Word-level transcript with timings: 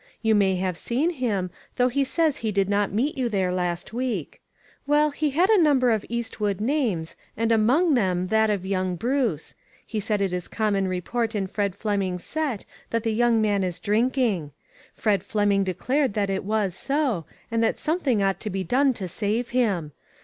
You 0.23 0.33
may 0.33 0.55
have 0.55 0.79
seen 0.79 1.11
him, 1.11 1.51
though 1.75 1.89
he 1.89 2.03
says 2.03 2.37
he 2.37 2.51
did 2.51 2.67
not 2.67 2.91
meet 2.91 3.19
you 3.19 3.29
there 3.29 3.51
last 3.53 3.93
week. 3.93 4.41
Well, 4.87 5.11
he 5.11 5.29
had 5.29 5.47
a 5.51 5.61
num 5.61 5.77
ber 5.77 5.91
of 5.91 6.03
Eastwood 6.09 6.59
names, 6.59 7.15
and 7.37 7.51
among 7.51 7.93
them 7.93 8.29
that 8.29 8.49
of 8.49 8.65
young 8.65 8.95
Bruce. 8.95 9.53
He 9.85 9.99
says 9.99 10.19
it 10.19 10.33
is 10.33 10.47
com 10.47 10.73
mon 10.73 10.87
report 10.87 11.35
in 11.35 11.45
Fred 11.45 11.75
Fleming's 11.75 12.23
set 12.23 12.65
that 12.89 13.03
the 13.03 13.13
young 13.13 13.43
man 13.43 13.63
is 13.63 13.79
drinking. 13.79 14.53
Fred 14.91 15.21
Fleming 15.21 15.63
de 15.65 15.75
clared 15.75 16.15
that 16.15 16.31
it 16.31 16.43
was 16.43 16.73
so, 16.73 17.25
and 17.51 17.61
that 17.61 17.77
something 17.79 18.23
ought 18.23 18.39
to 18.39 18.49
be 18.49 18.63
done 18.63 18.93
to 18.95 19.07
save 19.07 19.49
him. 19.49 19.91